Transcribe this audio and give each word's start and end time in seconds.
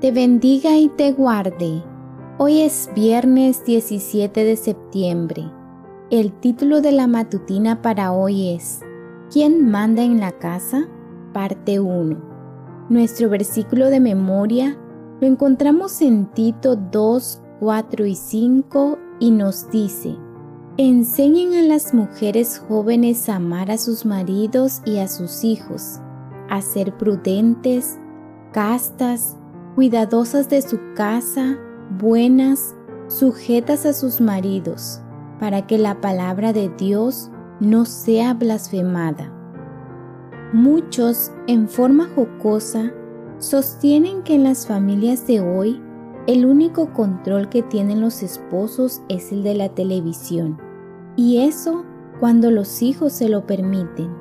te 0.00 0.12
bendiga 0.12 0.76
y 0.76 0.88
te 0.88 1.10
guarde. 1.10 1.82
Hoy 2.38 2.60
es 2.60 2.88
viernes 2.94 3.64
17 3.64 4.44
de 4.44 4.56
septiembre. 4.56 5.50
El 6.10 6.32
título 6.34 6.80
de 6.80 6.92
la 6.92 7.08
matutina 7.08 7.82
para 7.82 8.12
hoy 8.12 8.54
es 8.54 8.80
¿Quién 9.32 9.68
manda 9.68 10.04
en 10.04 10.20
la 10.20 10.30
casa? 10.30 10.86
Parte 11.32 11.80
1. 11.80 12.16
Nuestro 12.88 13.28
versículo 13.28 13.90
de 13.90 13.98
memoria 13.98 14.78
lo 15.20 15.26
encontramos 15.26 16.00
en 16.00 16.26
Tito 16.26 16.76
2, 16.76 17.42
4 17.58 18.06
y 18.06 18.14
5 18.14 18.98
y 19.18 19.32
nos 19.32 19.68
dice, 19.70 20.16
Enseñen 20.76 21.54
a 21.54 21.62
las 21.62 21.92
mujeres 21.92 22.62
jóvenes 22.68 23.28
a 23.28 23.36
amar 23.36 23.72
a 23.72 23.78
sus 23.78 24.06
maridos 24.06 24.80
y 24.84 24.98
a 24.98 25.08
sus 25.08 25.42
hijos, 25.42 25.98
a 26.48 26.62
ser 26.62 26.96
prudentes, 26.96 27.98
castas, 28.52 29.37
cuidadosas 29.78 30.48
de 30.48 30.60
su 30.60 30.80
casa, 30.96 31.56
buenas, 32.00 32.74
sujetas 33.06 33.86
a 33.86 33.92
sus 33.92 34.20
maridos, 34.20 35.00
para 35.38 35.68
que 35.68 35.78
la 35.78 36.00
palabra 36.00 36.52
de 36.52 36.68
Dios 36.68 37.30
no 37.60 37.84
sea 37.84 38.34
blasfemada. 38.34 39.32
Muchos, 40.52 41.30
en 41.46 41.68
forma 41.68 42.08
jocosa, 42.16 42.92
sostienen 43.38 44.24
que 44.24 44.34
en 44.34 44.42
las 44.42 44.66
familias 44.66 45.28
de 45.28 45.42
hoy 45.42 45.80
el 46.26 46.44
único 46.44 46.92
control 46.92 47.48
que 47.48 47.62
tienen 47.62 48.00
los 48.00 48.24
esposos 48.24 49.00
es 49.08 49.30
el 49.30 49.44
de 49.44 49.54
la 49.54 49.68
televisión, 49.68 50.58
y 51.14 51.42
eso 51.42 51.84
cuando 52.18 52.50
los 52.50 52.82
hijos 52.82 53.12
se 53.12 53.28
lo 53.28 53.46
permiten. 53.46 54.12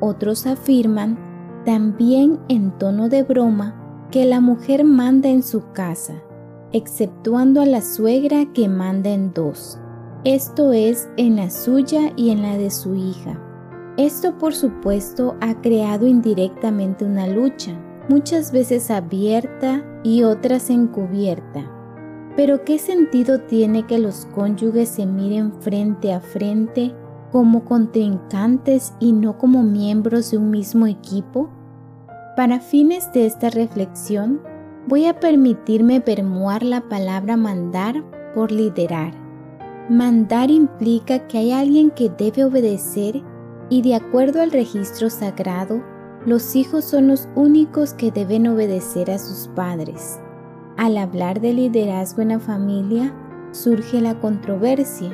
Otros 0.00 0.46
afirman, 0.46 1.18
también 1.66 2.40
en 2.48 2.70
tono 2.78 3.10
de 3.10 3.22
broma, 3.22 3.83
que 4.14 4.24
la 4.24 4.40
mujer 4.40 4.84
manda 4.84 5.28
en 5.28 5.42
su 5.42 5.72
casa, 5.72 6.22
exceptuando 6.70 7.60
a 7.60 7.66
la 7.66 7.82
suegra 7.82 8.46
que 8.52 8.68
manda 8.68 9.10
en 9.10 9.34
dos, 9.34 9.76
esto 10.22 10.72
es 10.72 11.08
en 11.16 11.34
la 11.34 11.50
suya 11.50 12.12
y 12.14 12.30
en 12.30 12.42
la 12.42 12.56
de 12.56 12.70
su 12.70 12.94
hija. 12.94 13.42
Esto 13.96 14.38
por 14.38 14.54
supuesto 14.54 15.34
ha 15.40 15.60
creado 15.60 16.06
indirectamente 16.06 17.04
una 17.04 17.26
lucha, 17.26 17.76
muchas 18.08 18.52
veces 18.52 18.88
abierta 18.88 19.82
y 20.04 20.22
otras 20.22 20.70
encubierta. 20.70 21.68
Pero 22.36 22.64
¿qué 22.64 22.78
sentido 22.78 23.40
tiene 23.40 23.84
que 23.84 23.98
los 23.98 24.26
cónyuges 24.26 24.90
se 24.90 25.06
miren 25.06 25.52
frente 25.54 26.12
a 26.12 26.20
frente 26.20 26.94
como 27.32 27.64
contrincantes 27.64 28.94
y 29.00 29.10
no 29.10 29.38
como 29.38 29.64
miembros 29.64 30.30
de 30.30 30.38
un 30.38 30.50
mismo 30.52 30.86
equipo? 30.86 31.50
Para 32.36 32.58
fines 32.58 33.12
de 33.12 33.26
esta 33.26 33.48
reflexión, 33.48 34.40
voy 34.88 35.06
a 35.06 35.20
permitirme 35.20 36.00
permuar 36.00 36.64
la 36.64 36.80
palabra 36.80 37.36
mandar 37.36 38.02
por 38.34 38.50
liderar. 38.50 39.14
Mandar 39.88 40.50
implica 40.50 41.28
que 41.28 41.38
hay 41.38 41.52
alguien 41.52 41.92
que 41.92 42.10
debe 42.10 42.44
obedecer 42.44 43.22
y 43.70 43.82
de 43.82 43.94
acuerdo 43.94 44.42
al 44.42 44.50
registro 44.50 45.10
sagrado, 45.10 45.80
los 46.26 46.56
hijos 46.56 46.84
son 46.84 47.06
los 47.06 47.28
únicos 47.36 47.94
que 47.94 48.10
deben 48.10 48.48
obedecer 48.48 49.12
a 49.12 49.18
sus 49.18 49.46
padres. 49.54 50.18
Al 50.76 50.96
hablar 50.96 51.40
de 51.40 51.52
liderazgo 51.52 52.20
en 52.22 52.30
la 52.30 52.40
familia, 52.40 53.14
surge 53.52 54.00
la 54.00 54.18
controversia. 54.18 55.12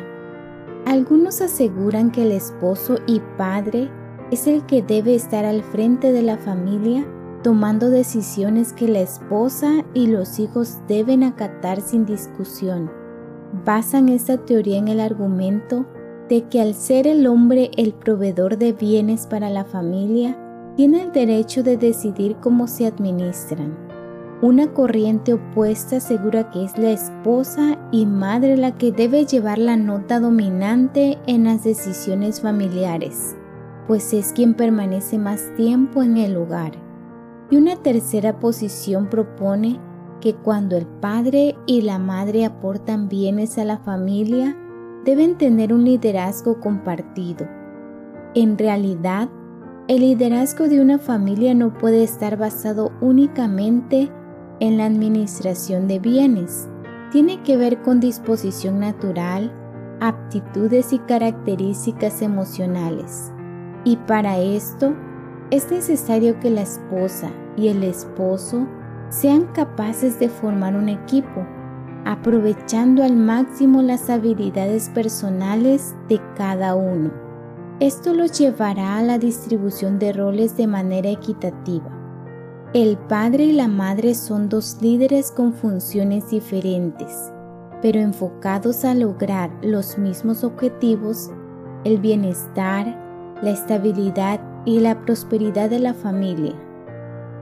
Algunos 0.87 1.43
aseguran 1.43 2.13
que 2.13 2.23
el 2.23 2.33
esposo 2.33 2.97
y 3.07 3.21
padre 3.37 3.91
es 4.31 4.47
el 4.47 4.65
que 4.67 4.83
debe 4.83 5.15
estar 5.15 5.45
al 5.45 5.63
frente 5.63 6.13
de 6.13 6.23
la 6.23 6.39
familia 6.39 7.07
tomando 7.43 7.91
decisiones 7.91 8.73
que 8.73 8.87
la 8.87 9.01
esposa 9.01 9.85
y 9.95 10.07
los 10.07 10.39
hijos 10.39 10.79
deben 10.89 11.23
acatar 11.23 11.81
sin 11.81 12.05
discusión. 12.05 12.91
Basan 13.65 14.09
esta 14.09 14.37
teoría 14.39 14.79
en 14.79 14.89
el 14.89 15.01
argumento 15.01 15.87
de 16.29 16.43
que 16.49 16.61
al 16.61 16.75
ser 16.75 17.07
el 17.07 17.27
hombre 17.27 17.71
el 17.77 17.93
proveedor 17.93 18.57
de 18.57 18.73
bienes 18.73 19.27
para 19.27 19.51
la 19.51 19.65
familia, 19.65 20.39
tiene 20.77 21.03
el 21.03 21.13
derecho 21.13 21.63
de 21.63 21.77
decidir 21.77 22.37
cómo 22.37 22.69
se 22.69 22.87
administran. 22.87 23.77
Una 24.41 24.73
corriente 24.73 25.35
opuesta 25.35 25.97
asegura 25.97 26.51
que 26.51 26.65
es 26.65 26.79
la 26.79 26.93
esposa 26.93 27.77
y 27.91 28.07
madre 28.07 28.57
la 28.57 28.79
que 28.79 28.93
debe 28.93 29.27
llevar 29.27 29.59
la 29.59 29.77
nota 29.77 30.21
dominante 30.21 31.19
en 31.27 31.45
las 31.45 31.65
decisiones 31.65 32.41
familiares, 32.41 33.37
pues 33.87 34.13
es 34.13 34.33
quien 34.33 34.55
permanece 34.55 35.19
más 35.19 35.55
tiempo 35.57 36.03
en 36.03 36.17
el 36.17 36.37
hogar. 36.37 36.73
Y 37.51 37.57
una 37.57 37.77
tercera 37.77 38.39
posición 38.39 39.09
propone 39.09 39.81
que 40.21 40.35
cuando 40.35 40.77
el 40.77 40.87
padre 40.87 41.57
y 41.67 41.83
la 41.83 41.99
madre 41.99 42.45
aportan 42.45 43.09
bienes 43.09 43.59
a 43.59 43.65
la 43.65 43.79
familia, 43.79 44.57
deben 45.05 45.37
tener 45.39 45.73
un 45.73 45.85
liderazgo 45.85 46.61
compartido. 46.61 47.49
En 48.35 48.59
realidad, 48.59 49.29
el 49.89 50.03
liderazgo 50.03 50.69
de 50.69 50.81
una 50.81 50.99
familia 50.99 51.55
no 51.55 51.77
puede 51.77 52.05
estar 52.05 52.37
basado 52.37 52.93
únicamente 53.01 54.11
en 54.61 54.77
la 54.77 54.85
administración 54.85 55.89
de 55.89 55.99
bienes. 55.99 56.69
Tiene 57.11 57.43
que 57.43 57.57
ver 57.57 57.83
con 57.83 57.99
disposición 57.99 58.79
natural, 58.79 59.53
aptitudes 60.01 60.93
y 60.93 60.99
características 61.01 62.23
emocionales. 62.23 63.33
Y 63.85 63.97
para 63.97 64.39
esto 64.39 64.95
es 65.51 65.71
necesario 65.71 66.39
que 66.39 66.51
la 66.51 66.63
esposa 66.63 67.31
y 67.57 67.69
el 67.69 67.83
esposo 67.83 68.67
sean 69.09 69.47
capaces 69.53 70.19
de 70.21 70.29
formar 70.29 70.77
un 70.77 70.89
equipo, 70.89 71.47
aprovechando 72.05 73.03
al 73.03 73.17
máximo 73.17 73.83
las 73.83 74.09
habilidades 74.11 74.89
personales 74.91 75.95
de 76.09 76.21
cada 76.37 76.75
uno. 76.75 77.11
Esto 77.81 78.13
los 78.13 78.39
llevará 78.39 78.99
a 78.99 79.03
la 79.03 79.19
distribución 79.19 79.99
de 79.99 80.13
roles 80.13 80.57
de 80.57 80.67
manera 80.67 81.09
equitativa. 81.09 81.91
El 82.75 82.99
padre 82.99 83.45
y 83.45 83.53
la 83.53 83.67
madre 83.67 84.15
son 84.15 84.49
dos 84.49 84.79
líderes 84.81 85.33
con 85.33 85.55
funciones 85.55 86.31
diferentes, 86.31 87.33
pero 87.83 87.99
enfocados 87.99 88.85
a 88.85 88.95
lograr 88.95 89.51
los 89.63 89.99
mismos 89.99 90.45
objetivos, 90.45 91.31
el 91.85 91.99
bienestar, 91.99 93.00
la 93.43 93.51
estabilidad 93.51 94.41
y 94.65 94.81
la 94.81 95.01
prosperidad 95.01 95.71
de 95.71 95.79
la 95.79 95.95
familia. 95.95 96.55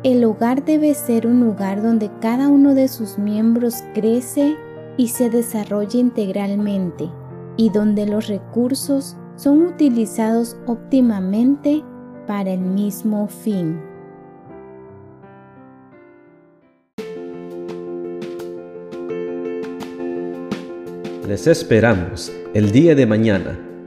El 0.05 0.25
hogar 0.25 0.65
debe 0.65 0.95
ser 0.95 1.27
un 1.27 1.41
lugar 1.41 1.83
donde 1.83 2.11
cada 2.21 2.49
uno 2.49 2.75
de 2.75 2.87
sus 2.87 3.19
miembros 3.19 3.83
crece 3.95 4.57
y 4.97 5.09
se 5.09 5.29
desarrolla 5.29 5.99
integralmente 5.99 7.11
y 7.57 7.71
donde 7.71 8.07
los 8.07 8.29
recursos 8.29 9.17
son 9.35 9.63
utilizados 9.63 10.57
óptimamente 10.67 11.83
para 12.27 12.51
el 12.51 12.61
mismo 12.61 13.27
fin. 13.27 13.81
Les 21.27 21.47
esperamos 21.47 22.33
el 22.55 22.73
día 22.73 22.95
de 22.95 23.05
mañana 23.05 23.68